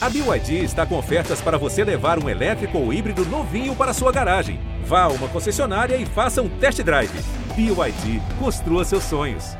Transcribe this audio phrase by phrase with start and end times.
[0.00, 4.12] A BYD está com ofertas para você levar um elétrico ou híbrido novinho para sua
[4.12, 4.60] garagem.
[4.84, 7.10] Vá a uma concessionária e faça um test drive.
[7.56, 9.56] BYD, construa seus sonhos.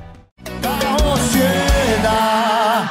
[0.63, 2.89] Carro chega,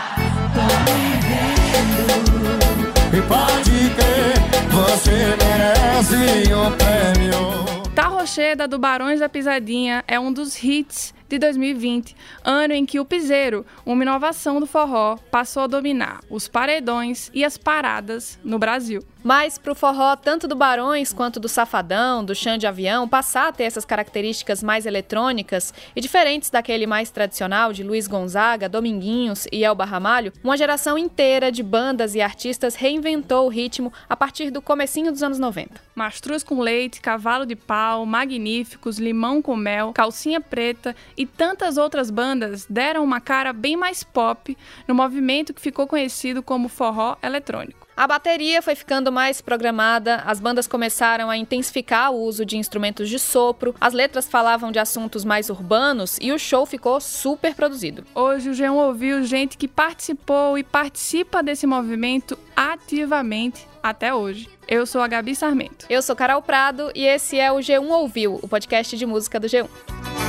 [3.29, 4.35] pode crer,
[4.69, 7.93] você merece prêmio.
[7.95, 12.99] Tá Rocheda do Barões da Pisadinha é um dos hits de 2020, ano em que
[12.99, 18.57] o piseiro, uma inovação do forró, passou a dominar os paredões e as paradas no
[18.57, 19.03] Brasil.
[19.23, 23.49] Mas para o forró, tanto do Barões quanto do Safadão, do Chão de Avião, passar
[23.49, 29.45] a ter essas características mais eletrônicas e diferentes daquele mais tradicional de Luiz Gonzaga, Dominguinhos
[29.51, 34.49] e Elba Ramalho, uma geração inteira de bandas e artistas reinventou o ritmo a partir
[34.49, 35.81] do comecinho dos anos 90.
[35.93, 42.11] Mastruz com leite, cavalo de pau, magníficos, limão com mel, calcinha preta e tantas outras
[42.11, 44.55] bandas deram uma cara bem mais pop
[44.87, 47.87] no movimento que ficou conhecido como forró eletrônico.
[47.97, 53.09] A bateria foi ficando mais programada, as bandas começaram a intensificar o uso de instrumentos
[53.09, 58.05] de sopro, as letras falavam de assuntos mais urbanos e o show ficou super produzido.
[58.13, 64.47] Hoje o G1 ouviu gente que participou e participa desse movimento ativamente até hoje.
[64.67, 65.87] Eu sou a Gabi Sarmento.
[65.89, 69.47] Eu sou Carol Prado e esse é o G1 Ouviu, o podcast de música do
[69.47, 70.26] G1.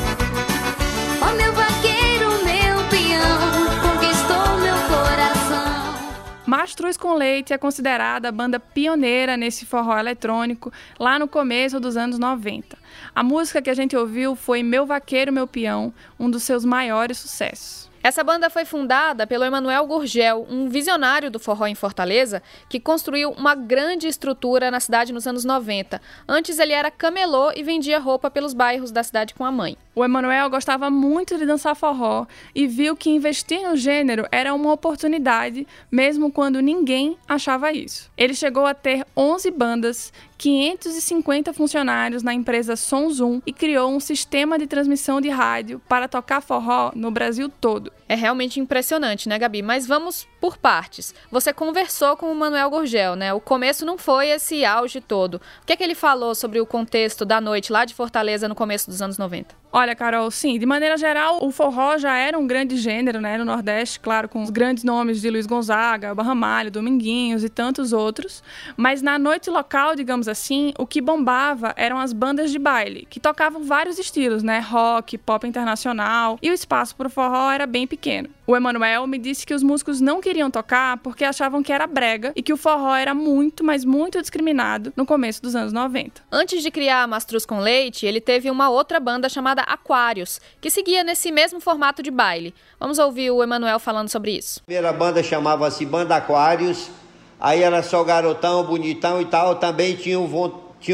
[1.37, 3.39] Meu vaqueiro, meu peão,
[3.83, 6.09] conquistou meu coração.
[6.47, 11.97] Mastruz com Leite é considerada a banda pioneira nesse forró eletrônico lá no começo dos
[11.97, 12.77] anos 90.
[13.15, 17.19] A música que a gente ouviu foi Meu Vaqueiro, Meu Peão, um dos seus maiores
[17.19, 17.88] sucessos.
[18.09, 23.33] Essa banda foi fundada pelo Emanuel Gurgel, um visionário do forró em Fortaleza, que construiu
[23.33, 26.01] uma grande estrutura na cidade nos anos 90.
[26.27, 29.77] Antes ele era camelô e vendia roupa pelos bairros da cidade com a mãe.
[29.95, 34.73] O Emanuel gostava muito de dançar forró e viu que investir no gênero era uma
[34.73, 38.11] oportunidade, mesmo quando ninguém achava isso.
[38.17, 44.01] Ele chegou a ter 11 bandas, 550 funcionários na empresa Som Zoom e criou um
[44.01, 47.98] sistema de transmissão de rádio para tocar forró no Brasil todo.
[48.09, 49.63] É realmente impressionante, né, Gabi?
[49.63, 51.15] Mas vamos por partes.
[51.31, 53.33] Você conversou com o Manuel Gurgel, né?
[53.33, 55.35] O começo não foi esse auge todo.
[55.63, 58.55] O que é que ele falou sobre o contexto da noite lá de Fortaleza no
[58.55, 59.55] começo dos anos 90?
[59.71, 63.45] Olha, Carol, sim, de maneira geral, o forró já era um grande gênero, né, no
[63.45, 68.43] Nordeste, claro, com os grandes nomes de Luiz Gonzaga, Barramalho, Dominguinhos e tantos outros.
[68.79, 73.21] Mas na noite local, digamos assim, o que bombava eram as bandas de baile, que
[73.21, 77.78] tocavam vários estilos, né, rock, pop internacional, e o espaço para o forró era bem
[77.87, 78.29] pequeno.
[78.47, 82.33] O Emanuel me disse que os músicos não queriam tocar porque achavam que era brega
[82.35, 86.23] e que o forró era muito, mas muito discriminado no começo dos anos 90.
[86.33, 90.71] Antes de criar a Mastruz com Leite, ele teve uma outra banda chamada Aquários, que
[90.71, 92.55] seguia nesse mesmo formato de baile.
[92.81, 94.61] Vamos ouvir o Emanuel falando sobre isso.
[94.61, 96.91] A primeira banda chamava-se Banda Aquários,
[97.39, 100.27] aí era só garotão, bonitão e tal, também tinham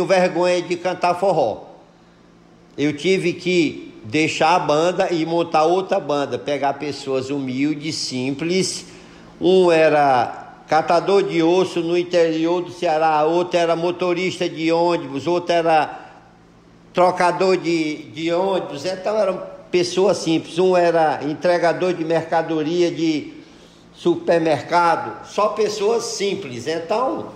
[0.06, 1.66] vergonha de cantar forró.
[2.76, 8.86] Eu tive que deixar a banda e montar outra banda, pegar pessoas humildes, simples.
[9.40, 15.52] Um era catador de osso no interior do Ceará, outro era motorista de ônibus, outro
[15.52, 16.00] era
[16.92, 20.58] trocador de, de ônibus, então eram pessoas simples.
[20.58, 23.32] Um era entregador de mercadoria de
[23.94, 26.66] supermercado, só pessoas simples.
[26.66, 27.28] Então,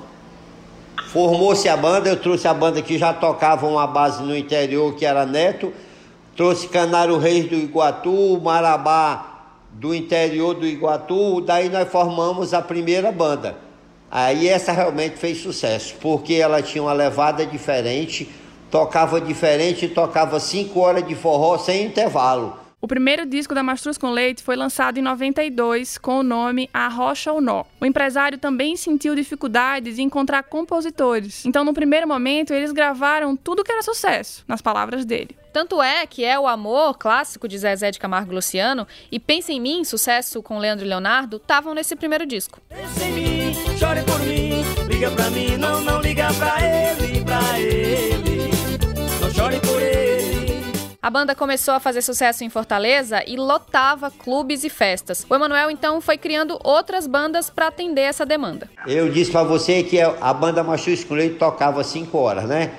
[1.08, 5.06] formou-se a banda, eu trouxe a banda que já tocava uma base no interior, que
[5.06, 5.72] era Neto,
[6.38, 13.10] trouxe Canário Reis do Iguatu, Marabá do interior do Iguatu, daí nós formamos a primeira
[13.10, 13.56] banda.
[14.08, 18.30] Aí essa realmente fez sucesso, porque ela tinha uma levada diferente,
[18.70, 22.56] tocava diferente, tocava cinco horas de forró sem intervalo.
[22.80, 26.86] O primeiro disco da Mastruz com Leite foi lançado em 92 com o nome A
[26.86, 27.64] Rocha ou Nó.
[27.80, 31.44] O empresário também sentiu dificuldades em encontrar compositores.
[31.44, 35.36] Então, no primeiro momento, eles gravaram tudo que era sucesso, nas palavras dele.
[35.52, 39.52] Tanto é que é o amor clássico de Zezé de Camargo e Luciano e Pensa
[39.52, 42.60] em Mim, sucesso com Leandro e Leonardo, estavam nesse primeiro disco.
[42.68, 47.58] Pense em mim, chore por mim, liga pra mim, não, não liga pra ele, pra
[47.58, 48.07] ele.
[51.00, 55.24] A banda começou a fazer sucesso em Fortaleza e lotava clubes e festas.
[55.30, 58.68] O Emanuel então foi criando outras bandas para atender essa demanda.
[58.84, 62.72] Eu disse para você que a banda Mastruz com Leite tocava cinco horas, né?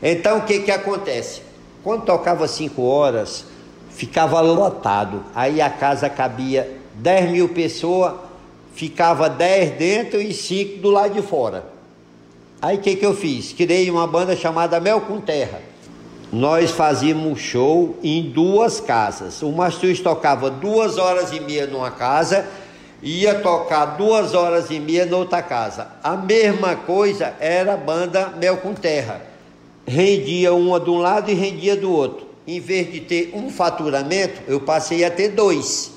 [0.00, 1.42] Então o que que acontece?
[1.82, 3.44] Quando tocava cinco horas,
[3.90, 5.24] ficava lotado.
[5.34, 8.14] Aí a casa cabia 10 mil pessoas,
[8.74, 11.64] ficava 10 dentro e 5 do lado de fora.
[12.62, 13.52] Aí o que, que eu fiz?
[13.52, 15.69] Criei uma banda chamada Mel com Terra.
[16.32, 19.42] Nós fazíamos show em duas casas.
[19.42, 22.46] O Mastruz tocava duas horas e meia numa casa
[23.02, 25.88] ia tocar duas horas e meia noutra casa.
[26.02, 29.22] A mesma coisa era a banda Mel com Terra.
[29.86, 32.26] Rendia uma de um lado e rendia do outro.
[32.46, 35.92] Em vez de ter um faturamento, eu passei a ter dois.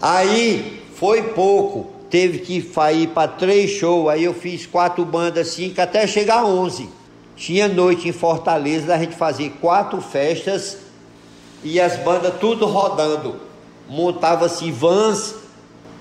[0.00, 4.08] Aí foi pouco, teve que ir para três shows.
[4.08, 6.88] Aí eu fiz quatro bandas, cinco, até chegar a onze.
[7.38, 10.78] Tinha noite em Fortaleza, a gente fazia quatro festas
[11.62, 13.36] e as bandas tudo rodando.
[13.88, 15.36] Montava-se vans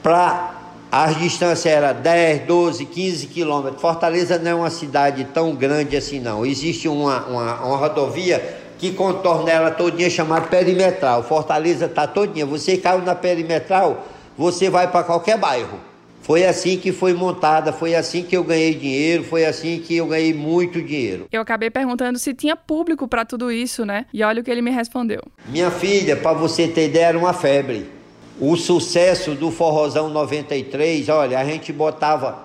[0.01, 0.55] para
[0.91, 3.79] as distâncias era 10, 12, 15 quilômetros.
[3.79, 6.43] Fortaleza não é uma cidade tão grande assim não.
[6.43, 11.21] Existe uma, uma, uma rodovia que contorna ela todinha chamada perimetral.
[11.21, 12.47] Fortaleza está todinha.
[12.47, 15.86] Você caiu na perimetral, você vai para qualquer bairro.
[16.27, 20.05] Foi assim que foi montada, foi assim que eu ganhei dinheiro, foi assim que eu
[20.05, 21.25] ganhei muito dinheiro.
[21.31, 24.05] Eu acabei perguntando se tinha público para tudo isso, né?
[24.13, 25.21] E olha o que ele me respondeu.
[25.47, 27.97] Minha filha, para você ter ideia, era uma febre
[28.39, 32.37] o sucesso do Forrozão 93, olha, a gente botava,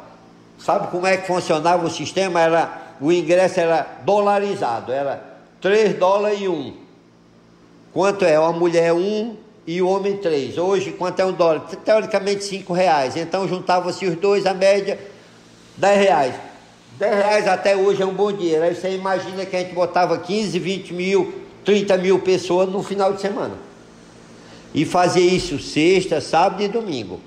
[0.58, 2.40] sabe como é que funcionava o sistema?
[2.40, 5.22] Era, o ingresso era dolarizado, era
[5.60, 6.76] 3 dólares e 1.
[7.92, 8.38] Quanto é?
[8.38, 9.36] Uma mulher 1
[9.66, 10.58] e o homem 3.
[10.58, 11.60] Hoje, quanto é um dólar?
[11.84, 13.16] Teoricamente 5 reais.
[13.16, 14.98] Então juntava-se os dois, a média
[15.76, 16.34] 10 reais.
[16.98, 18.64] 10 reais até hoje é um bom dinheiro.
[18.64, 23.12] Aí você imagina que a gente botava 15, 20 mil, 30 mil pessoas no final
[23.12, 23.72] de semana
[24.74, 27.20] e fazia isso sexta, sábado e domingo.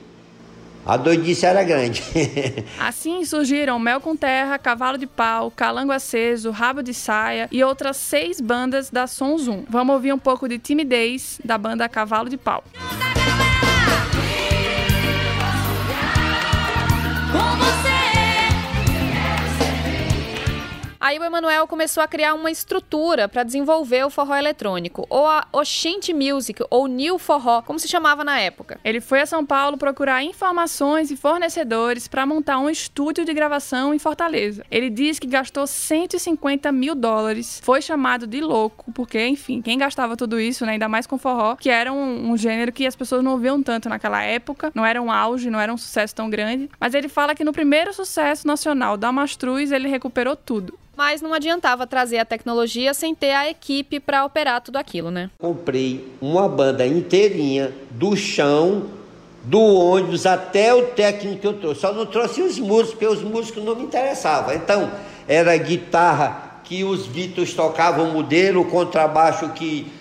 [0.86, 2.04] A doidice era grande.
[2.80, 7.98] assim surgiram Mel com Terra, Cavalo de Pau, Calango Aceso, Rabo de Saia e outras
[7.98, 9.64] seis bandas da Som Zoom.
[9.68, 12.64] Vamos ouvir um pouco de Timidez da banda Cavalo de Pau.
[21.06, 25.48] Aí o Emanuel começou a criar uma estrutura para desenvolver o forró eletrônico, ou a
[25.54, 28.80] Oshente Music, ou New Forró, como se chamava na época.
[28.84, 33.94] Ele foi a São Paulo procurar informações e fornecedores para montar um estúdio de gravação
[33.94, 34.66] em Fortaleza.
[34.72, 40.18] Ele diz que gastou 150 mil dólares, foi chamado de louco, porque, enfim, quem gastava
[40.18, 43.24] tudo isso, né, ainda mais com forró, que era um, um gênero que as pessoas
[43.24, 46.68] não ouviam tanto naquela época, não era um auge, não era um sucesso tão grande.
[46.80, 51.34] Mas ele fala que no primeiro sucesso nacional da Mastruz ele recuperou tudo mas não
[51.34, 55.30] adiantava trazer a tecnologia sem ter a equipe para operar tudo aquilo, né?
[55.40, 58.86] Comprei uma banda inteirinha do chão,
[59.44, 61.82] do ônibus até o técnico que eu trouxe.
[61.82, 64.54] Só não trouxe os músicos, porque os músicos não me interessavam.
[64.54, 64.92] Então,
[65.28, 69.92] era guitarra que os Beatles tocavam modelo, contrabaixo que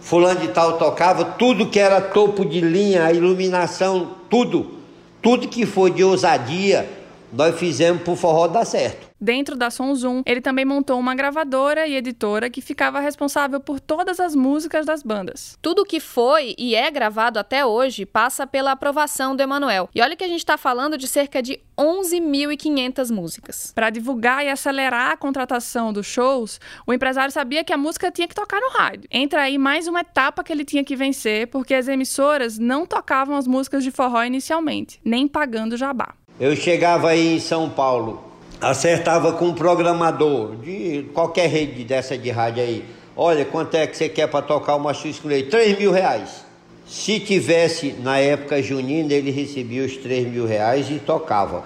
[0.00, 4.78] fulano de tal tocava, tudo que era topo de linha, a iluminação, tudo.
[5.20, 6.88] Tudo que foi de ousadia,
[7.30, 9.09] nós fizemos para o forró dar certo.
[9.20, 13.78] Dentro da Som Zoom, ele também montou uma gravadora e editora que ficava responsável por
[13.78, 15.58] todas as músicas das bandas.
[15.60, 19.90] Tudo que foi e é gravado até hoje passa pela aprovação do Emanuel.
[19.94, 23.72] E olha que a gente está falando de cerca de 11.500 músicas.
[23.74, 28.26] Para divulgar e acelerar a contratação dos shows, o empresário sabia que a música tinha
[28.26, 29.06] que tocar no rádio.
[29.10, 33.36] Entra aí mais uma etapa que ele tinha que vencer, porque as emissoras não tocavam
[33.36, 36.14] as músicas de forró inicialmente, nem pagando jabá.
[36.38, 38.29] Eu chegava aí em São Paulo,
[38.60, 42.84] acertava com um programador de qualquer rede dessa de rádio aí.
[43.16, 45.50] Olha, quanto é que você quer para tocar o Machuis com leite?
[45.50, 46.44] 3 mil reais.
[46.86, 51.64] Se tivesse na época junina, ele recebia os 3 mil reais e tocava.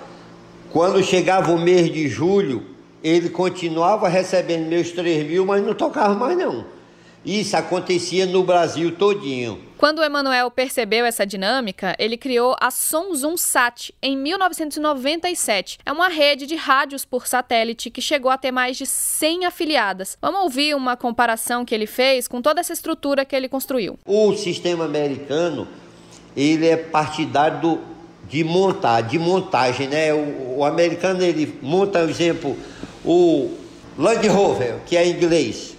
[0.71, 2.63] Quando chegava o mês de julho,
[3.03, 6.65] ele continuava recebendo meus 3 mil, mas não tocava mais não.
[7.25, 9.59] Isso acontecia no Brasil todinho.
[9.85, 15.79] Quando o Emanuel percebeu essa dinâmica, ele criou a Sonzum Sat em 1997.
[15.85, 20.17] É uma rede de rádios por satélite que chegou a ter mais de 100 afiliadas.
[20.23, 23.99] Vamos ouvir uma comparação que ele fez com toda essa estrutura que ele construiu.
[24.07, 25.69] O sistema americano,
[26.35, 27.79] ele é partidário
[28.27, 30.15] de montar, de montagem, né?
[30.15, 32.57] O, o americano ele monta, por exemplo,
[33.05, 33.51] o
[33.99, 35.74] Land Rover, que é inglês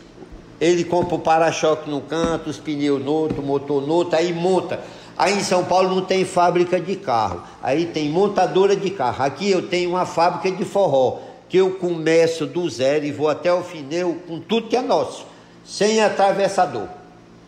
[0.59, 4.33] ele compra o para-choque no canto, os pneus no outro, o motor no outro, aí
[4.33, 4.79] monta.
[5.17, 9.23] Aí em São Paulo não tem fábrica de carro, aí tem montadora de carro.
[9.23, 13.53] Aqui eu tenho uma fábrica de forró, que eu começo do zero e vou até
[13.53, 15.25] o final com tudo que é nosso,
[15.65, 16.87] sem atravessador.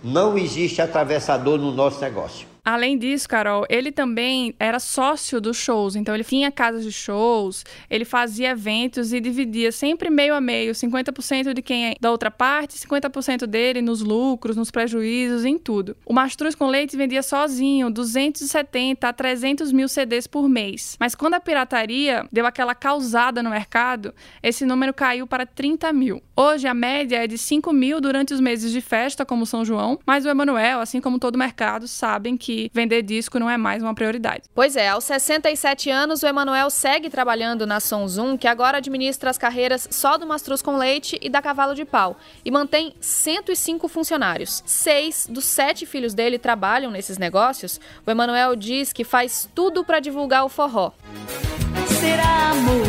[0.04, 2.48] Não existe atravessador no nosso negócio.
[2.68, 7.64] Além disso, Carol, ele também era sócio dos shows, então ele tinha casas de shows,
[7.90, 12.30] ele fazia eventos e dividia sempre meio a meio, 50% de quem é da outra
[12.30, 15.96] parte, 50% dele nos lucros, nos prejuízos, em tudo.
[16.06, 21.36] O Mastruz com Leite vendia sozinho 270 a 300 mil CDs por mês, mas quando
[21.36, 26.22] a pirataria deu aquela causada no mercado, esse número caiu para 30 mil.
[26.36, 29.98] Hoje a média é de 5 mil durante os meses de festa, como São João,
[30.06, 33.84] mas o Emanuel, assim como todo mercado, sabem que que vender disco não é mais
[33.84, 34.46] uma prioridade.
[34.56, 39.30] Pois é, aos 67 anos, o Emanuel segue trabalhando na Som Zoom, que agora administra
[39.30, 43.88] as carreiras só do Mastruz com Leite e da Cavalo de Pau, e mantém 105
[43.88, 44.64] funcionários.
[44.66, 47.80] Seis dos sete filhos dele trabalham nesses negócios.
[48.06, 50.92] O Emanuel diz que faz tudo para divulgar o forró.
[52.00, 52.88] Será amor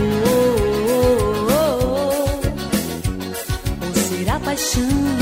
[1.53, 2.41] ou
[3.93, 5.18] será paixão?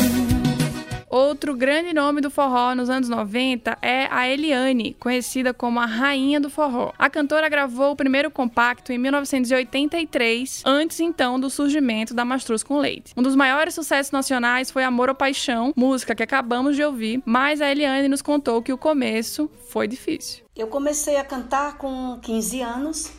[1.37, 6.41] Outro grande nome do forró nos anos 90 é a Eliane, conhecida como a rainha
[6.41, 6.95] do forró.
[6.99, 12.79] A cantora gravou o primeiro compacto em 1983, antes então do surgimento da Mastruz com
[12.79, 13.13] Leite.
[13.15, 17.61] Um dos maiores sucessos nacionais foi Amor ou Paixão, música que acabamos de ouvir, mas
[17.61, 20.43] a Eliane nos contou que o começo foi difícil.
[20.57, 23.13] Eu comecei a cantar com 15 anos,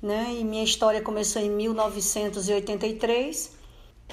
[0.00, 0.28] né?
[0.40, 3.60] E minha história começou em 1983.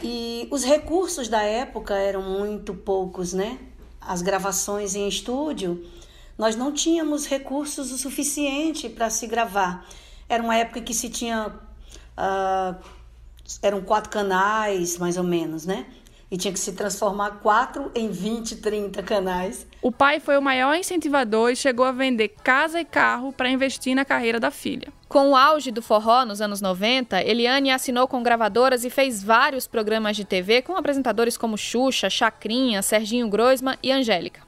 [0.01, 3.59] E os recursos da época eram muito poucos, né?
[3.99, 5.85] As gravações em estúdio,
[6.37, 9.85] nós não tínhamos recursos o suficiente para se gravar.
[10.27, 11.53] Era uma época que se tinha.
[12.15, 12.75] ah,
[13.61, 15.85] eram quatro canais, mais ou menos, né?
[16.31, 19.65] E tinha que se transformar quatro em 20, 30 canais.
[19.81, 23.95] O pai foi o maior incentivador e chegou a vender casa e carro para investir
[23.95, 24.93] na carreira da filha.
[25.07, 29.65] Com o auge do forró nos anos 90, Eliane assinou com gravadoras e fez vários
[29.65, 34.41] programas de TV com apresentadores como Xuxa, Chacrinha, Serginho Groisman e Angélica.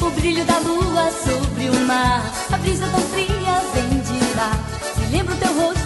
[0.00, 2.22] O brilho da lua sobre o mar,
[2.52, 3.28] a brisa tão fria
[3.74, 4.50] vem de lá.
[4.98, 5.77] Me lembra o teu rosto,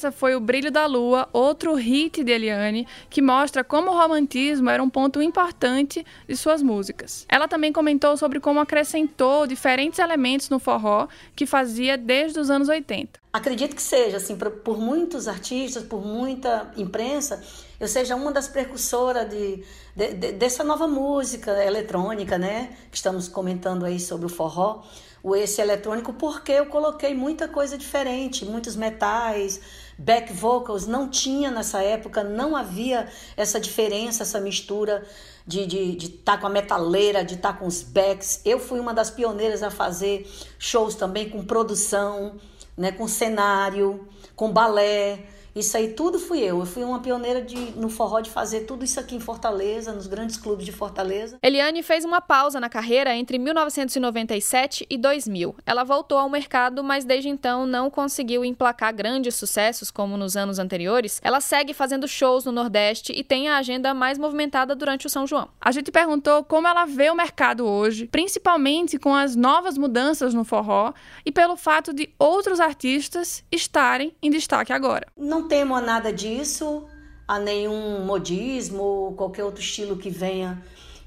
[0.00, 4.70] Essa foi o Brilho da Lua, outro hit de Eliane, que mostra como o romantismo
[4.70, 7.26] era um ponto importante de suas músicas.
[7.28, 12.70] Ela também comentou sobre como acrescentou diferentes elementos no forró que fazia desde os anos
[12.70, 13.20] 80.
[13.30, 17.42] Acredito que seja, assim, por, por muitos artistas, por muita imprensa,
[17.78, 19.62] eu seja uma das precursoras de,
[19.94, 22.70] de- de- dessa nova música eletrônica, né?
[22.90, 24.82] Que estamos comentando aí sobre o forró,
[25.22, 29.60] o esse eletrônico, porque eu coloquei muita coisa diferente, muitos metais,
[30.00, 35.06] back vocals, não tinha nessa época, não havia essa diferença, essa mistura
[35.46, 38.40] de estar de, de tá com a metaleira, de estar com os backs.
[38.44, 40.26] Eu fui uma das pioneiras a fazer
[40.58, 42.36] shows também com produção,
[42.76, 45.26] né, com cenário, com balé.
[45.54, 46.60] Isso aí tudo fui eu.
[46.60, 50.06] Eu fui uma pioneira de, no forró de fazer tudo isso aqui em Fortaleza, nos
[50.06, 51.38] grandes clubes de Fortaleza.
[51.42, 55.56] Eliane fez uma pausa na carreira entre 1997 e 2000.
[55.66, 60.58] Ela voltou ao mercado, mas desde então não conseguiu emplacar grandes sucessos como nos anos
[60.58, 61.20] anteriores.
[61.22, 65.26] Ela segue fazendo shows no Nordeste e tem a agenda mais movimentada durante o São
[65.26, 65.48] João.
[65.60, 70.44] A gente perguntou como ela vê o mercado hoje, principalmente com as novas mudanças no
[70.44, 70.92] forró
[71.24, 75.06] e pelo fato de outros artistas estarem em destaque agora.
[75.16, 76.86] Não temo a nada disso,
[77.26, 80.62] a nenhum modismo ou qualquer outro estilo que venha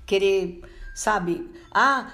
[0.05, 0.61] querer,
[0.93, 1.49] sabe?
[1.71, 2.11] Ah,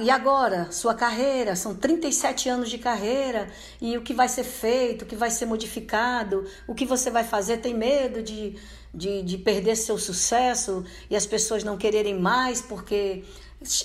[0.00, 0.72] e agora?
[0.72, 3.48] Sua carreira, são 37 anos de carreira,
[3.80, 7.22] e o que vai ser feito, o que vai ser modificado, o que você vai
[7.22, 7.58] fazer?
[7.58, 8.56] Tem medo de,
[8.92, 13.24] de, de perder seu sucesso e as pessoas não quererem mais porque.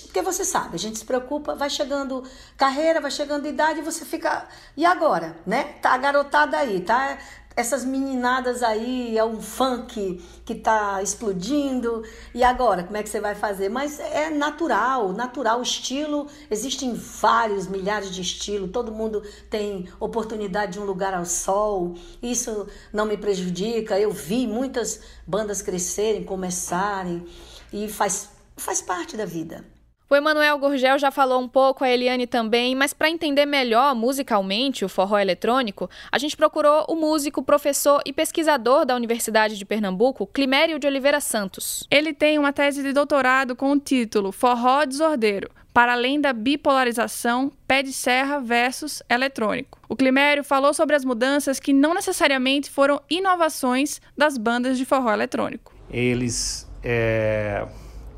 [0.04, 2.22] Porque você sabe, a gente se preocupa, vai chegando
[2.56, 4.46] carreira, vai chegando idade você fica.
[4.76, 5.36] E agora?
[5.44, 5.64] Né?
[5.82, 7.18] Tá a garotada aí, tá?
[7.56, 12.02] Essas meninadas aí, é um funk que tá explodindo.
[12.34, 13.68] E agora, como é que você vai fazer?
[13.68, 15.62] Mas é natural, natural.
[15.62, 18.70] Estilo, existem vários, milhares de estilos.
[18.72, 21.94] Todo mundo tem oportunidade de um lugar ao sol.
[22.22, 23.98] Isso não me prejudica.
[23.98, 27.24] Eu vi muitas bandas crescerem, começarem.
[27.72, 29.64] E faz, faz parte da vida.
[30.08, 34.84] O Emanuel Gurgel já falou um pouco, a Eliane também, mas para entender melhor musicalmente
[34.84, 40.26] o forró eletrônico, a gente procurou o músico, professor e pesquisador da Universidade de Pernambuco,
[40.26, 41.86] Climério de Oliveira Santos.
[41.90, 47.50] Ele tem uma tese de doutorado com o título Forró Desordeiro, para além da bipolarização
[47.66, 49.80] pé de serra versus eletrônico.
[49.88, 55.12] O Climério falou sobre as mudanças que não necessariamente foram inovações das bandas de forró
[55.12, 55.74] eletrônico.
[55.90, 57.66] Eles é,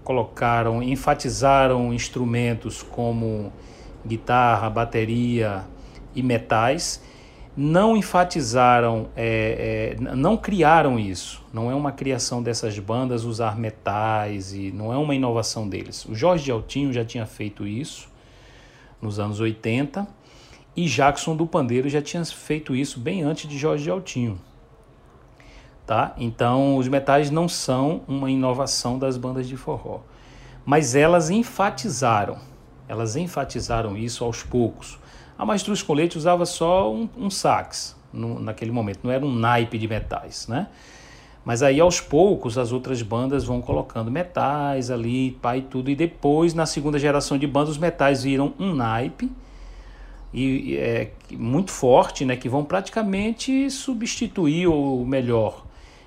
[0.07, 3.53] colocaram, enfatizaram instrumentos como
[4.07, 5.65] guitarra, bateria
[6.15, 7.03] e metais,
[7.57, 11.43] não enfatizaram, é, é, não criaram isso.
[11.53, 16.05] Não é uma criação dessas bandas usar metais e não é uma inovação deles.
[16.05, 18.09] O Jorge Altinho já tinha feito isso
[19.03, 20.07] nos anos 80
[20.77, 24.39] e Jackson do Pandeiro já tinha feito isso bem antes de Jorge Altinho.
[25.87, 26.15] Tá?
[26.19, 30.01] Então, os metais não são uma inovação das bandas de forró,
[30.65, 32.39] mas elas enfatizaram,
[32.89, 34.99] elas enfatizaram isso aos poucos.
[35.39, 39.33] A Mastruz com Leite usava só um, um sax no, naquele momento, não era um
[39.33, 40.67] naipe de metais, né?
[41.45, 46.53] Mas aí aos poucos as outras bandas vão colocando metais ali, pai tudo, e depois
[46.53, 49.31] na segunda geração de bandas os metais viram um naipe
[50.35, 55.66] e é muito forte, né, que vão praticamente substituir ou melhor,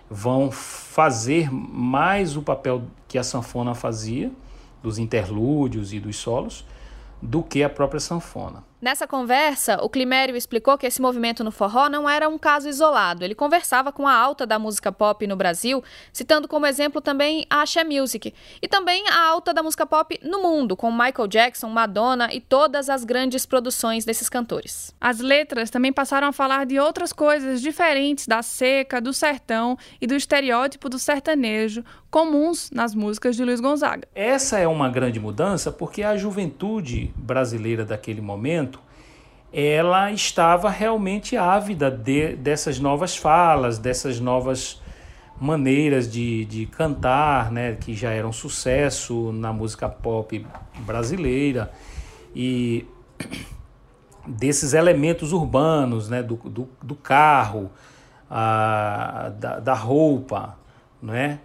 [0.09, 4.31] vão fazer mais o papel que a sanfona fazia,
[4.81, 6.65] dos interlúdios e dos solos,
[7.21, 8.63] do que a própria sanfona.
[8.81, 13.25] Nessa conversa, o Climério explicou que esse movimento no forró não era um caso isolado.
[13.25, 15.83] Ele conversava com a alta da música pop no Brasil,
[16.13, 20.41] citando como exemplo também a Axé Music, e também a alta da música pop no
[20.41, 24.95] mundo, com Michael Jackson, Madonna e todas as grandes produções desses cantores.
[25.01, 30.07] As letras também passaram a falar de outras coisas diferentes da seca, do sertão e
[30.07, 34.07] do estereótipo do sertanejo, comuns nas músicas de Luiz Gonzaga.
[34.15, 38.68] Essa é uma grande mudança porque a juventude brasileira daquele momento
[39.51, 44.81] ela estava realmente ávida de, dessas novas falas, dessas novas
[45.39, 50.45] maneiras de, de cantar, né, que já eram sucesso na música pop
[50.79, 51.71] brasileira.
[52.35, 52.85] E
[54.27, 57.71] desses elementos urbanos, né, do, do, do carro,
[58.29, 60.57] a, da, da roupa,
[61.01, 61.39] né,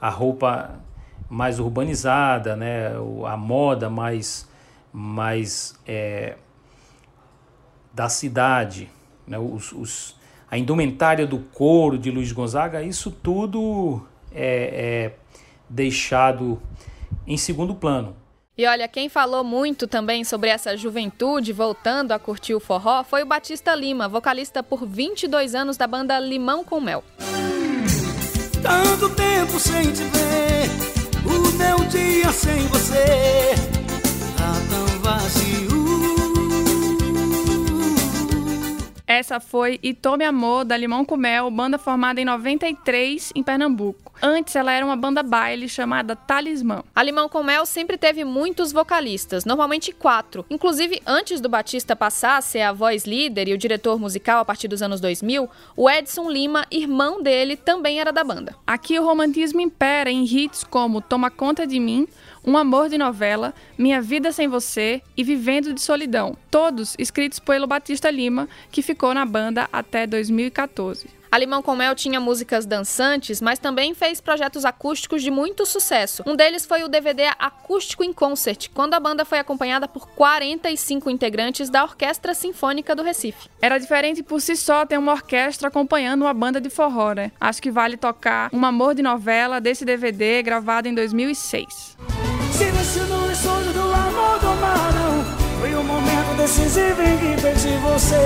[0.00, 0.80] a roupa
[1.28, 2.92] mais urbanizada, né,
[3.26, 4.48] a moda mais,
[4.92, 6.36] mais é,
[8.00, 8.88] da cidade,
[9.26, 10.16] né, os, os,
[10.50, 14.00] a indumentária do couro de Luiz Gonzaga, isso tudo
[14.32, 15.12] é, é
[15.68, 16.58] deixado
[17.26, 18.16] em segundo plano.
[18.56, 23.22] E olha, quem falou muito também sobre essa juventude voltando a curtir o forró foi
[23.22, 27.04] o Batista Lima, vocalista por 22 anos da banda Limão com Mel.
[28.62, 30.70] Tanto tempo sem te ver,
[31.26, 33.54] o meu dia sem você
[34.38, 34.89] tá tão
[39.10, 44.12] Essa foi E Tome Amor, da Limão com Mel, banda formada em 93 em Pernambuco.
[44.22, 46.84] Antes ela era uma banda baile chamada Talismã.
[46.94, 50.46] A Limão com Mel sempre teve muitos vocalistas, normalmente quatro.
[50.48, 54.44] Inclusive, antes do Batista passar a ser a voz líder e o diretor musical a
[54.44, 58.54] partir dos anos 2000, o Edson Lima, irmão dele, também era da banda.
[58.64, 62.06] Aqui o romantismo impera em hits como Toma Conta de Mim,
[62.44, 67.66] um Amor de Novela, Minha Vida Sem Você e Vivendo de Solidão, todos escritos pelo
[67.66, 71.20] Batista Lima, que ficou na banda até 2014.
[71.32, 76.24] A Limão com Mel tinha músicas dançantes, mas também fez projetos acústicos de muito sucesso.
[76.26, 81.08] Um deles foi o DVD Acústico em Concert, quando a banda foi acompanhada por 45
[81.08, 83.48] integrantes da Orquestra Sinfônica do Recife.
[83.62, 87.30] Era diferente por si só ter uma orquestra acompanhando uma banda de forró, né?
[87.40, 91.96] Acho que vale tocar Um Amor de Novela desse DVD gravado em 2006.
[92.52, 94.89] Se você não é sonho do amor do mar,
[96.40, 98.16] decisivo em que perdi você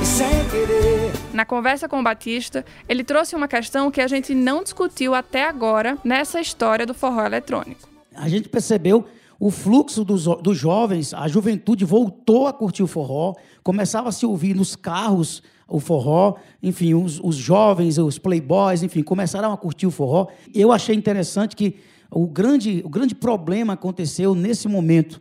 [0.00, 4.34] E sem querer Na conversa com o Batista, ele trouxe uma questão que a gente
[4.34, 7.88] não discutiu até agora nessa história do forró eletrônico.
[8.14, 9.06] A gente percebeu
[9.38, 14.24] o fluxo dos, dos jovens, a juventude voltou a curtir o forró, começava a se
[14.24, 19.86] ouvir nos carros o forró, enfim, os, os jovens, os playboys, enfim, começaram a curtir
[19.86, 20.28] o forró.
[20.54, 21.76] Eu achei interessante que
[22.10, 25.20] o grande, o grande problema aconteceu nesse momento,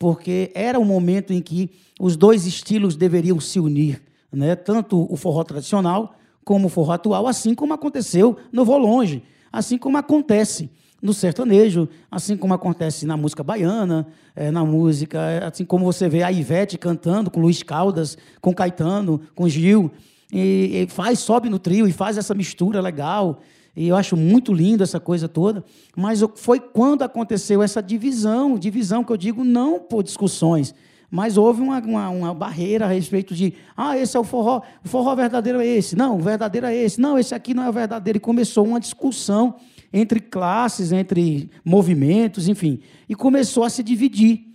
[0.00, 4.00] porque era o momento em que os dois estilos deveriam se unir,
[4.32, 4.56] né?
[4.56, 9.76] tanto o forró tradicional como o forró atual, assim como aconteceu no Vou Longe, assim
[9.76, 10.70] como acontece
[11.02, 16.22] no sertanejo, assim como acontece na música baiana, é, na música, assim como você vê
[16.22, 19.90] a Ivete cantando com Luiz Caldas, com Caetano, com Gil,
[20.32, 23.42] e faz, sobe no trio e faz essa mistura legal.
[23.76, 25.64] E eu acho muito lindo essa coisa toda.
[25.96, 30.74] Mas foi quando aconteceu essa divisão, divisão que eu digo não por discussões,
[31.10, 34.88] mas houve uma, uma, uma, barreira a respeito de, ah, esse é o forró, o
[34.88, 37.72] forró verdadeiro é esse, não, o verdadeiro é esse, não, esse aqui não é o
[37.72, 38.18] verdadeiro.
[38.18, 39.56] E começou uma discussão
[39.92, 44.49] entre classes, entre movimentos, enfim, e começou a se dividir.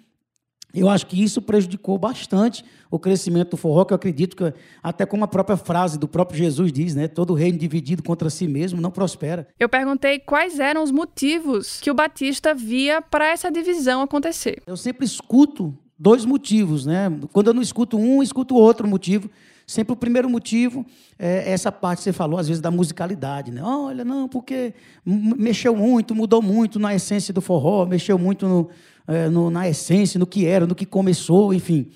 [0.75, 5.05] Eu acho que isso prejudicou bastante o crescimento do forró, que eu acredito que, até
[5.05, 7.07] como a própria frase do próprio Jesus diz, né?
[7.07, 9.47] Todo reino dividido contra si mesmo não prospera.
[9.59, 14.61] Eu perguntei quais eram os motivos que o Batista via para essa divisão acontecer.
[14.67, 17.11] Eu sempre escuto dois motivos, né?
[17.31, 19.29] Quando eu não escuto um, escuto outro motivo.
[19.67, 20.85] Sempre o primeiro motivo
[21.17, 23.49] é essa parte que você falou, às vezes, da musicalidade.
[23.51, 23.63] Né?
[23.63, 28.69] Olha, não, porque mexeu muito, mudou muito na essência do forró, mexeu muito no,
[29.07, 31.91] é, no, na essência, no que era, no que começou, enfim.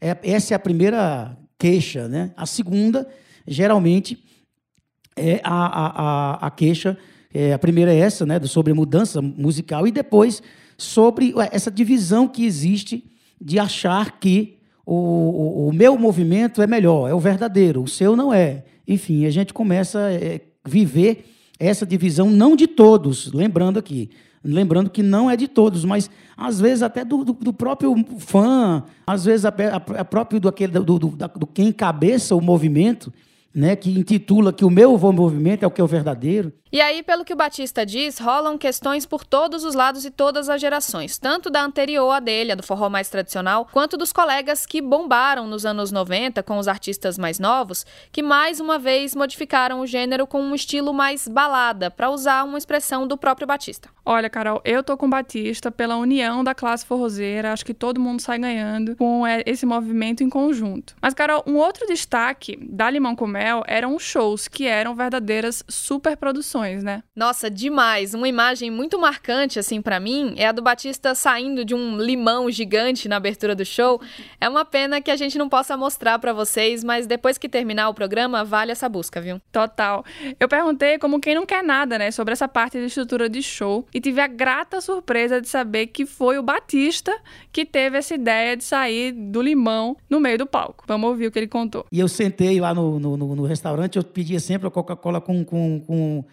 [0.00, 2.08] É, essa é a primeira queixa.
[2.08, 2.32] Né?
[2.36, 3.06] A segunda,
[3.46, 4.18] geralmente,
[5.16, 6.96] é a, a, a queixa,
[7.32, 10.42] é, a primeira é essa, né, sobre mudança musical, e depois
[10.76, 13.04] sobre essa divisão que existe
[13.40, 18.16] de achar que o, o, o, meu movimento é melhor, é o verdadeiro, o seu
[18.16, 18.64] não é.
[18.86, 21.26] Enfim, a gente começa a é, viver
[21.58, 24.10] essa divisão, não de todos, lembrando aqui,
[24.44, 28.84] lembrando que não é de todos, mas às vezes até do, do, do próprio fã,
[29.06, 33.12] às vezes a, a, a próprio do, aquele, do, do, do quem encabeça o movimento,
[33.54, 36.52] né, que intitula que o meu movimento é o que é o verdadeiro.
[36.74, 40.48] E aí, pelo que o Batista diz, rolam questões por todos os lados e todas
[40.48, 44.66] as gerações, tanto da anterior a dele, a do forró mais tradicional, quanto dos colegas
[44.66, 49.82] que bombaram nos anos 90 com os artistas mais novos, que mais uma vez modificaram
[49.82, 53.88] o gênero com um estilo mais balada, para usar uma expressão do próprio Batista.
[54.04, 58.00] Olha, Carol, eu tô com o Batista pela união da classe forrozeira, acho que todo
[58.00, 60.96] mundo sai ganhando com é, esse movimento em conjunto.
[61.00, 66.82] Mas, Carol, um outro destaque da Limão com Mel eram shows, que eram verdadeiras superproduções
[66.82, 67.02] né?
[67.14, 68.14] Nossa, demais.
[68.14, 72.50] Uma imagem muito marcante, assim, para mim, é a do Batista saindo de um limão
[72.50, 74.00] gigante na abertura do show.
[74.40, 77.88] É uma pena que a gente não possa mostrar para vocês, mas depois que terminar
[77.88, 79.40] o programa, vale essa busca, viu?
[79.52, 80.04] Total.
[80.40, 83.86] Eu perguntei, como quem não quer nada, né, sobre essa parte de estrutura de show
[83.92, 87.14] e tive a grata surpresa de saber que foi o Batista
[87.52, 90.84] que teve essa ideia de sair do limão no meio do palco.
[90.86, 91.84] Vamos ouvir o que ele contou.
[91.92, 95.80] E eu sentei lá no, no, no restaurante, eu pedia sempre a Coca-Cola com, com,
[95.80, 96.24] com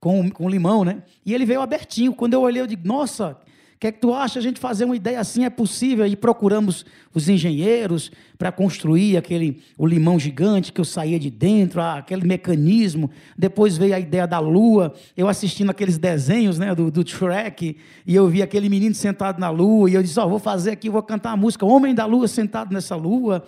[0.00, 1.02] com, com limão, né?
[1.24, 2.14] E ele veio abertinho.
[2.14, 3.36] Quando eu olhei, eu digo, nossa,
[3.74, 5.44] o que é que tu acha a gente fazer uma ideia assim?
[5.44, 6.06] É possível?
[6.06, 11.80] E procuramos os engenheiros para construir aquele o limão gigante que eu saía de dentro,
[11.80, 13.10] aquele mecanismo.
[13.36, 18.14] Depois veio a ideia da lua, eu assistindo aqueles desenhos né, do, do Shrek, e
[18.14, 20.88] eu vi aquele menino sentado na lua, e eu disse, ó, oh, vou fazer aqui,
[20.88, 23.44] vou cantar a música Homem da Lua sentado nessa lua.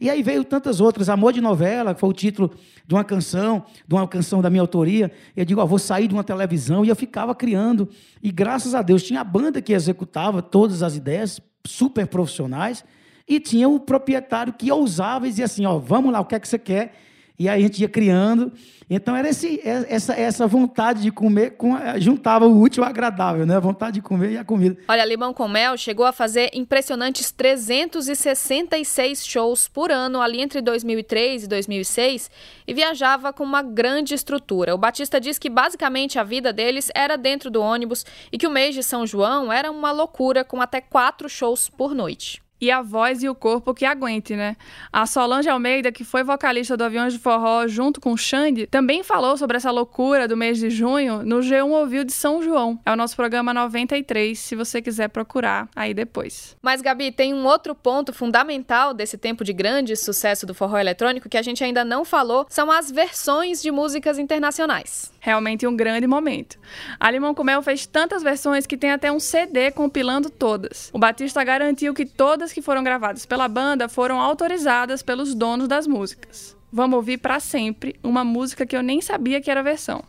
[0.00, 2.50] E aí veio tantas outras, Amor de Novela, que foi o título
[2.86, 5.10] de uma canção, de uma canção da minha autoria.
[5.36, 7.88] Eu digo, ó, vou sair de uma televisão, e eu ficava criando.
[8.22, 12.84] E graças a Deus tinha a banda que executava todas as ideias, super profissionais,
[13.26, 16.40] e tinha o proprietário que ousava e dizia assim, ó, vamos lá, o que é
[16.40, 16.94] que você quer?
[17.38, 18.52] E aí a gente ia criando.
[18.88, 23.44] Então era esse, é, essa, essa vontade de comer, com, juntava o útil ao agradável,
[23.44, 23.56] né?
[23.56, 24.76] A vontade de comer e a comida.
[24.86, 31.44] Olha, Limão com Mel chegou a fazer impressionantes 366 shows por ano ali entre 2003
[31.44, 32.30] e 2006
[32.66, 34.74] e viajava com uma grande estrutura.
[34.74, 38.50] O Batista diz que basicamente a vida deles era dentro do ônibus e que o
[38.50, 42.80] mês de São João era uma loucura com até quatro shows por noite e a
[42.80, 44.56] voz e o corpo que aguente, né?
[44.90, 49.02] A Solange Almeida, que foi vocalista do Aviões de Forró junto com o Xande, também
[49.02, 52.80] falou sobre essa loucura do mês de junho no G1 Ouviu de São João.
[52.86, 56.56] É o nosso programa 93, se você quiser procurar aí depois.
[56.62, 61.28] Mas, Gabi, tem um outro ponto fundamental desse tempo de grande sucesso do forró eletrônico
[61.28, 65.12] que a gente ainda não falou, são as versões de músicas internacionais.
[65.20, 66.58] Realmente um grande momento.
[66.98, 70.90] A Limão com Mel fez tantas versões que tem até um CD compilando todas.
[70.92, 75.88] O Batista garantiu que todas que foram gravadas pela banda foram autorizadas pelos donos das
[75.88, 76.56] músicas.
[76.72, 80.04] Vamos ouvir para sempre uma música que eu nem sabia que era versão.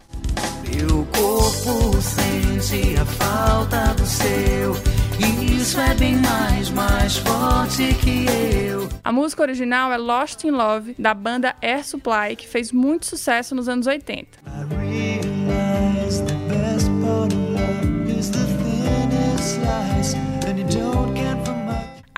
[0.63, 4.75] Meu corpo sente a falta do seu.
[5.51, 8.25] Isso é bem mais, mais forte que
[8.67, 8.87] eu.
[9.03, 13.55] A música original é Lost in Love, da banda Air Supply, que fez muito sucesso
[13.55, 14.37] nos anos 80.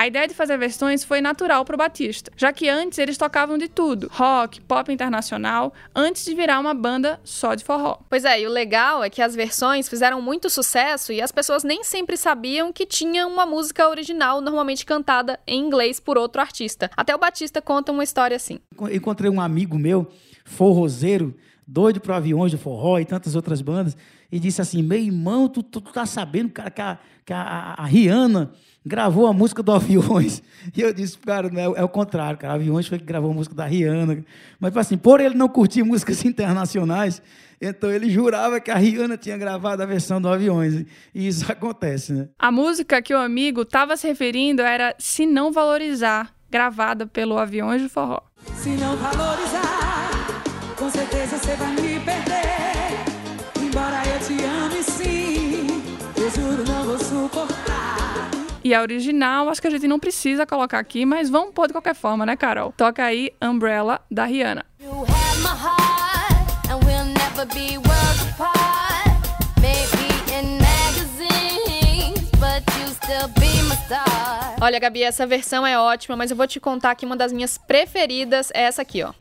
[0.07, 3.57] A ideia de fazer versões foi natural para o Batista, já que antes eles tocavam
[3.57, 7.99] de tudo, rock, pop internacional, antes de virar uma banda só de forró.
[8.09, 11.65] Pois é, e o legal é que as versões fizeram muito sucesso e as pessoas
[11.65, 16.89] nem sempre sabiam que tinha uma música original normalmente cantada em inglês por outro artista.
[16.95, 18.61] Até o Batista conta uma história assim.
[18.89, 20.07] Encontrei um amigo meu,
[20.45, 21.35] forrozeiro,
[21.67, 23.97] doido para aviões do forró e tantas outras bandas,
[24.31, 27.75] e disse assim: meu irmão, tu, tu, tu tá sabendo, cara, que a, que a,
[27.77, 28.51] a Rihanna
[28.87, 30.41] gravou a música do Aviões.
[30.75, 32.55] E eu disse, cara, não, é, é o contrário, cara.
[32.55, 34.23] Aviões foi que gravou a música da Rihanna.
[34.59, 37.21] Mas, tipo assim, por ele não curtir músicas internacionais,
[37.61, 40.85] então ele jurava que a Rihanna tinha gravado a versão do Aviões.
[41.15, 42.27] E isso acontece, né?
[42.37, 47.81] A música que o amigo estava se referindo era Se Não Valorizar, gravada pelo Aviões
[47.81, 48.21] de Forró.
[48.55, 50.43] Se não valorizar,
[50.77, 51.86] com certeza você vai me
[58.67, 61.73] E a original, acho que a gente não precisa colocar aqui, mas vamos pôr de
[61.73, 62.73] qualquer forma, né, Carol?
[62.75, 64.65] Toca aí Umbrella, da Rihanna.
[74.59, 77.57] Olha, Gabi, essa versão é ótima, mas eu vou te contar que uma das minhas
[77.57, 79.13] preferidas é essa aqui, ó.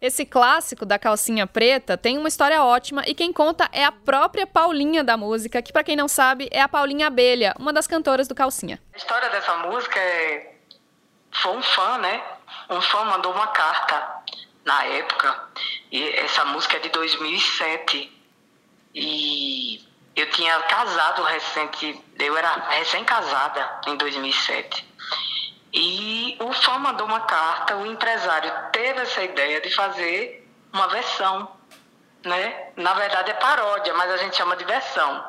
[0.00, 4.46] Esse clássico da calcinha preta tem uma história ótima e quem conta é a própria
[4.46, 8.28] Paulinha da música, que para quem não sabe é a Paulinha Abelha, uma das cantoras
[8.28, 8.80] do Calcinha.
[8.94, 10.54] A história dessa música é
[11.30, 12.22] foi um fã, né?
[12.70, 14.22] um fã mandou uma carta
[14.64, 15.48] na época,
[15.90, 18.12] e essa música é de 2007,
[18.94, 19.82] e
[20.14, 24.87] eu tinha casado recente, eu era recém-casada em 2007.
[25.72, 31.50] E o fã mandou uma carta, o empresário teve essa ideia de fazer uma versão,
[32.24, 32.70] né?
[32.76, 35.24] Na verdade é paródia, mas a gente chama de versão.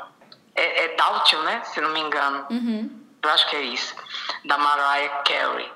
[0.55, 0.95] É, é
[1.43, 1.61] né?
[1.65, 2.45] Se não me engano.
[2.49, 2.99] Uhum.
[3.21, 3.95] Eu acho que é isso.
[4.45, 5.71] Da Mariah Carey.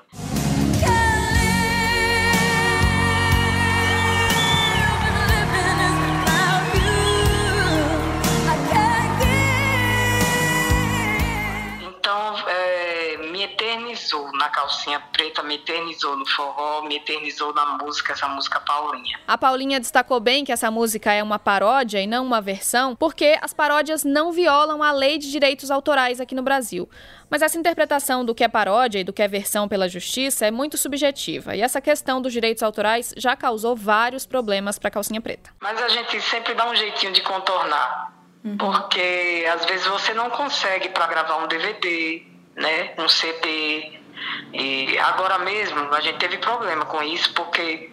[14.44, 19.18] Na calcinha preta, me eternizou no forró, me eternizou na música, essa música Paulinha.
[19.26, 23.38] A Paulinha destacou bem que essa música é uma paródia e não uma versão, porque
[23.40, 26.88] as paródias não violam a lei de direitos autorais aqui no Brasil.
[27.30, 30.50] Mas essa interpretação do que é paródia e do que é versão pela justiça é
[30.50, 35.22] muito subjetiva, e essa questão dos direitos autorais já causou vários problemas para a calcinha
[35.22, 35.50] preta.
[35.62, 38.12] Mas a gente sempre dá um jeitinho de contornar.
[38.58, 42.22] Porque às vezes você não consegue para gravar um DVD,
[42.54, 44.03] né, um CD.
[44.52, 47.90] E agora mesmo a gente teve problema com isso porque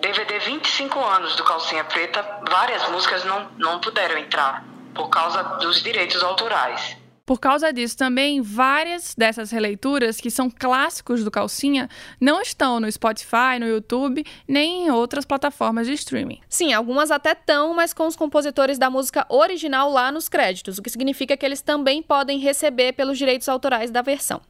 [0.00, 5.82] DVD 25 anos do Calcinha Preta, várias músicas não, não puderam entrar por causa dos
[5.82, 6.96] direitos autorais.
[7.24, 11.88] Por causa disso, também várias dessas releituras, que são clássicos do Calcinha,
[12.20, 16.40] não estão no Spotify, no YouTube, nem em outras plataformas de streaming.
[16.48, 20.82] Sim, algumas até estão, mas com os compositores da música original lá nos créditos, o
[20.82, 24.40] que significa que eles também podem receber pelos direitos autorais da versão.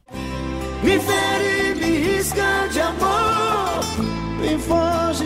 [0.83, 3.79] Me fere, me risca de amor,
[4.39, 5.23] me foge,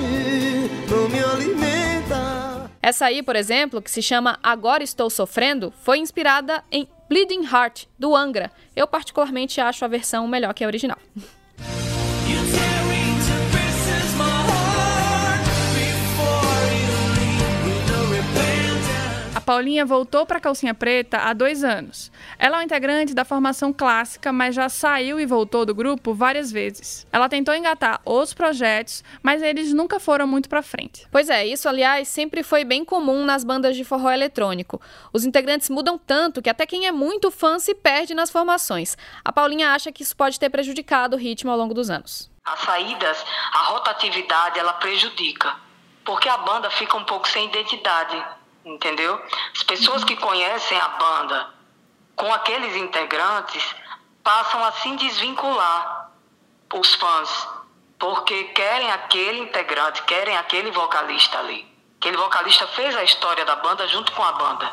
[0.87, 2.69] não me alimenta.
[2.81, 7.85] Essa aí, por exemplo, que se chama Agora Estou Sofrendo, foi inspirada em Bleeding Heart,
[7.97, 8.51] do Angra.
[8.75, 10.99] Eu particularmente acho a versão melhor que a original.
[19.47, 22.11] Paulinha voltou para a Calcinha Preta há dois anos.
[22.37, 26.51] Ela é uma integrante da formação clássica, mas já saiu e voltou do grupo várias
[26.51, 27.07] vezes.
[27.13, 31.07] Ela tentou engatar outros projetos, mas eles nunca foram muito para frente.
[31.09, 34.81] Pois é, isso, aliás, sempre foi bem comum nas bandas de forró eletrônico.
[35.13, 38.97] Os integrantes mudam tanto que até quem é muito fã se perde nas formações.
[39.23, 42.29] A Paulinha acha que isso pode ter prejudicado o ritmo ao longo dos anos.
[42.43, 45.55] As saídas, a rotatividade, ela prejudica.
[46.03, 48.21] Porque a banda fica um pouco sem identidade,
[48.73, 49.21] entendeu?
[49.55, 51.49] As pessoas que conhecem a banda
[52.15, 53.75] com aqueles integrantes
[54.23, 56.11] passam a se desvincular
[56.73, 57.47] os fãs,
[57.97, 61.65] porque querem aquele integrante, querem aquele vocalista ali.
[61.99, 64.71] Aquele vocalista fez a história da banda junto com a banda.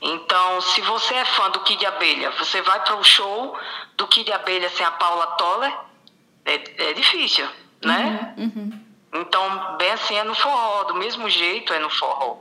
[0.00, 3.58] Então, se você é fã do Kid Abelha, você vai para o show
[3.96, 5.72] do Kid Abelha sem a Paula Toller,
[6.44, 7.48] é, é difícil,
[7.82, 8.34] né?
[9.12, 12.38] Então, bem assim é no forró, do mesmo jeito é no forró.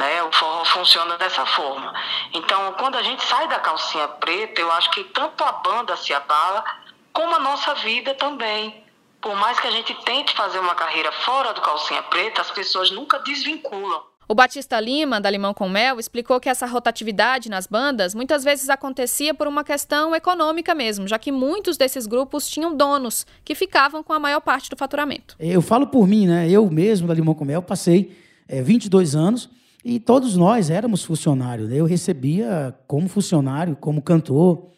[0.00, 0.22] Né?
[0.22, 1.92] O forró funciona dessa forma.
[2.32, 6.14] Então, quando a gente sai da calcinha preta, eu acho que tanto a banda se
[6.14, 6.64] abala,
[7.12, 8.82] como a nossa vida também.
[9.20, 12.90] Por mais que a gente tente fazer uma carreira fora do calcinha preta, as pessoas
[12.90, 14.00] nunca desvinculam.
[14.26, 18.70] O Batista Lima, da Limão com Mel, explicou que essa rotatividade nas bandas muitas vezes
[18.70, 24.02] acontecia por uma questão econômica mesmo, já que muitos desses grupos tinham donos que ficavam
[24.02, 25.36] com a maior parte do faturamento.
[25.38, 26.48] Eu falo por mim, né?
[26.48, 28.16] Eu mesmo, da Limão com Mel, passei
[28.48, 31.68] é, 22 anos e todos nós éramos funcionários.
[31.68, 31.76] né?
[31.76, 34.70] Eu recebia como funcionário, como cantor,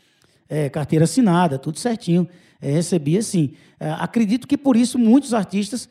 [0.48, 2.28] é, carteira assinada, tudo certinho.
[2.60, 3.54] É, recebia sim.
[3.80, 5.88] É, acredito que por isso muitos artistas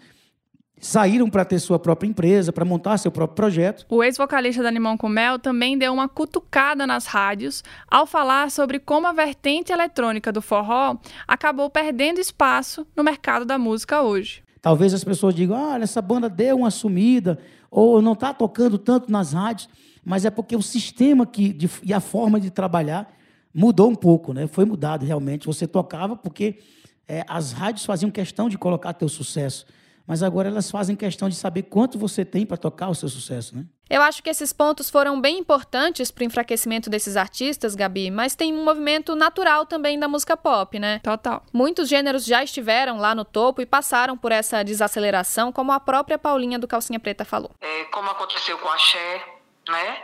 [0.79, 3.85] saíram para ter sua própria empresa, para montar seu próprio projeto.
[3.87, 8.79] O ex-vocalista da Limão com Mel também deu uma cutucada nas rádios ao falar sobre
[8.79, 10.97] como a vertente eletrônica do forró
[11.27, 14.41] acabou perdendo espaço no mercado da música hoje.
[14.61, 17.39] Talvez as pessoas digam, ah, olha, essa banda deu uma sumida,
[17.71, 19.69] ou não está tocando tanto nas rádios,
[20.03, 23.11] mas é porque o sistema que, de, e a forma de trabalhar
[23.53, 24.45] mudou um pouco, né?
[24.45, 25.47] Foi mudado realmente.
[25.47, 26.59] Você tocava porque
[27.07, 29.65] é, as rádios faziam questão de colocar teu sucesso,
[30.05, 33.55] mas agora elas fazem questão de saber quanto você tem para tocar o seu sucesso,
[33.55, 33.65] né?
[33.91, 38.35] Eu acho que esses pontos foram bem importantes para o enfraquecimento desses artistas, Gabi, mas
[38.35, 40.99] tem um movimento natural também da música pop, né?
[40.99, 41.43] Total.
[41.51, 46.17] Muitos gêneros já estiveram lá no topo e passaram por essa desaceleração, como a própria
[46.17, 47.51] Paulinha do Calcinha Preta falou.
[47.59, 49.25] É, como aconteceu com a Xé,
[49.67, 50.03] né?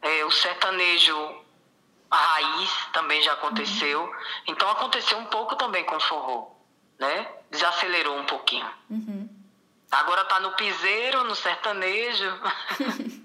[0.00, 1.14] É, o sertanejo,
[2.10, 4.10] a raiz também já aconteceu.
[4.48, 6.52] Então aconteceu um pouco também com o forró,
[6.98, 7.28] né?
[7.50, 8.66] Desacelerou um pouquinho.
[10.00, 12.24] Agora tá no piseiro, no sertanejo.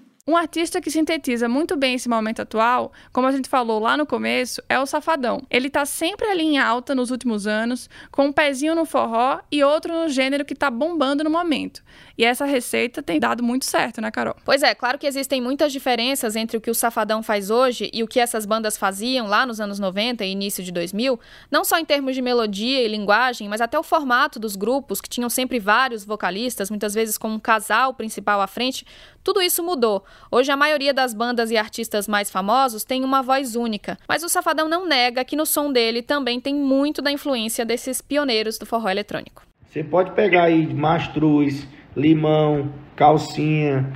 [0.30, 4.06] Um artista que sintetiza muito bem esse momento atual, como a gente falou lá no
[4.06, 5.42] começo, é o Safadão.
[5.50, 9.64] Ele tá sempre ali em alta nos últimos anos, com um pezinho no forró e
[9.64, 11.82] outro no gênero que tá bombando no momento.
[12.20, 14.36] E essa receita tem dado muito certo, né, Carol?
[14.44, 18.02] Pois é, claro que existem muitas diferenças entre o que o Safadão faz hoje e
[18.02, 21.18] o que essas bandas faziam lá nos anos 90 e início de 2000,
[21.50, 25.08] não só em termos de melodia e linguagem, mas até o formato dos grupos, que
[25.08, 28.84] tinham sempre vários vocalistas, muitas vezes com um casal principal à frente.
[29.24, 30.04] Tudo isso mudou.
[30.30, 34.28] Hoje a maioria das bandas e artistas mais famosos tem uma voz única, mas o
[34.28, 38.66] Safadão não nega que no som dele também tem muito da influência desses pioneiros do
[38.66, 39.42] forró eletrônico.
[39.70, 43.86] Você pode pegar aí Mastruz, limão, calcinha,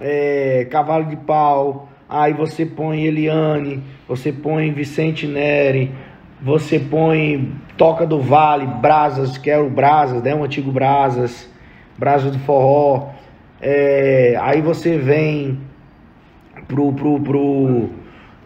[0.00, 5.92] é, cavalo de pau, aí você põe Eliane, você põe Vicente Neri,
[6.40, 10.34] você põe Toca do Vale, Brasas, que é o Brasas, né?
[10.34, 11.48] O antigo Brasas,
[11.96, 13.10] Brasas do Forró.
[13.60, 15.58] É, aí você vem
[16.66, 17.90] pro, pro, pro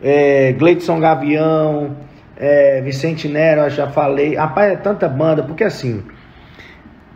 [0.03, 1.97] é, Gleidson Gavião,
[2.37, 4.37] é, Vicente Nero, eu já falei.
[4.37, 6.03] Rapaz, é tanta banda, porque assim,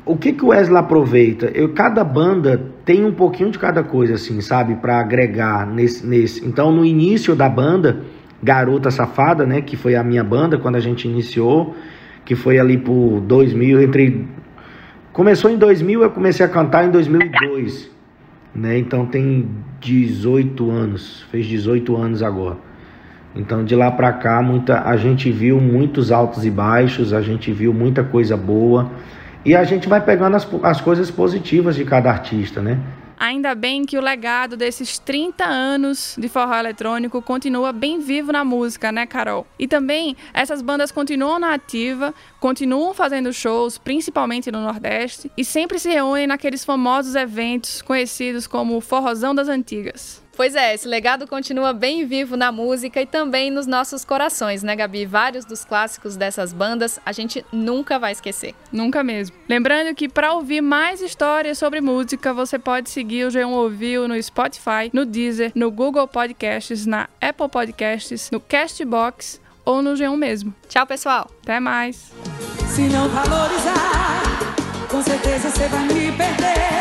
[0.06, 1.46] o que, que o Wesley aproveita?
[1.46, 4.76] Eu, cada banda tem um pouquinho de cada coisa, assim, sabe?
[4.76, 6.46] para agregar nesse, nesse.
[6.46, 8.02] Então, no início da banda,
[8.40, 9.60] Garota Safada, né?
[9.60, 11.74] Que foi a minha banda quando a gente iniciou,
[12.24, 14.28] que foi ali por 2000, entre.
[15.12, 17.90] Começou em 2000, eu comecei a cantar em 2002,
[18.54, 18.78] né?
[18.78, 19.48] Então tem
[19.80, 22.58] 18 anos, fez 18 anos agora.
[23.34, 27.50] Então de lá para cá, muita, a gente viu muitos altos e baixos, a gente
[27.50, 28.90] viu muita coisa boa.
[29.46, 32.80] E a gente vai pegando as, as coisas positivas de cada artista, né?
[33.16, 38.44] Ainda bem que o legado desses 30 anos de forró eletrônico continua bem vivo na
[38.44, 39.46] música, né, Carol?
[39.56, 45.78] E também essas bandas continuam na ativa, continuam fazendo shows, principalmente no Nordeste, e sempre
[45.78, 50.25] se reúnem naqueles famosos eventos conhecidos como Forrozão das Antigas.
[50.36, 54.76] Pois é, esse legado continua bem vivo na música e também nos nossos corações, né,
[54.76, 55.06] Gabi?
[55.06, 58.54] Vários dos clássicos dessas bandas a gente nunca vai esquecer.
[58.70, 59.34] Nunca mesmo.
[59.48, 64.22] Lembrando que para ouvir mais histórias sobre música, você pode seguir o G1 Ouviu no
[64.22, 70.54] Spotify, no Deezer, no Google Podcasts, na Apple Podcasts, no Castbox ou no G1 mesmo.
[70.68, 71.30] Tchau, pessoal.
[71.42, 72.12] Até mais.
[72.68, 74.54] Se não valorizar,
[74.90, 76.76] com certeza você vai me perder.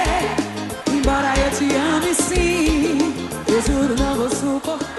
[3.56, 4.95] Gesù de nuevo supo